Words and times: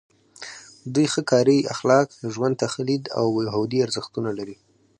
دوی 0.93 1.05
ښه 1.13 1.21
کاري 1.31 1.57
اخلاق، 1.73 2.07
ژوند 2.33 2.55
ته 2.59 2.65
ښه 2.73 2.81
لید 2.89 3.03
او 3.19 3.27
یهودي 3.47 3.79
ارزښتونه 3.85 4.29
لري. 4.39 4.57